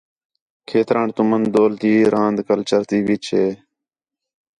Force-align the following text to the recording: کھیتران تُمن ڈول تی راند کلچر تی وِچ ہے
کھیتران 0.67 1.07
تُمن 1.15 1.41
ڈول 1.53 1.73
تی 1.81 1.93
راند 2.13 2.37
کلچر 2.47 2.81
تی 2.89 2.97
وِچ 3.07 3.25
ہے 3.37 3.47